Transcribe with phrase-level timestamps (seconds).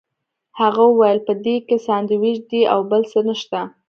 [0.59, 3.59] هغه وویل په دې کې ساندوېچ دي او بل څه نشته.